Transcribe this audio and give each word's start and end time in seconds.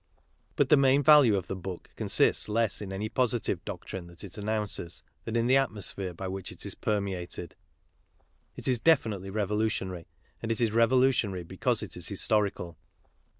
But 0.55 0.69
tlie 0.69 0.79
main 0.79 1.03
value 1.03 1.35
of 1.35 1.45
the 1.45 1.55
book 1.55 1.91
consists 1.95 2.49
less 2.49 2.81
in 2.81 2.91
any 2.91 3.07
positive 3.07 3.63
doctrine 3.65 4.07
that 4.07 4.17
ft 4.17 4.41
annoiIricS^tian~ln~the~jrtTtlospKere~By' 4.43 6.25
wKIch 6.27 6.51
it 6.51 6.65
is 6.65 6.73
permeated. 6.73 7.55
It 8.55 8.67
is 8.67 8.79
definitely 8.79 9.29
revolutionary, 9.29 10.07
and 10.41 10.51
it 10.51 10.59
is 10.59 10.71
revolutiohar)' 10.71 11.47
because 11.47 11.83
it 11.83 11.95
is 11.95 12.07
historical. 12.07 12.77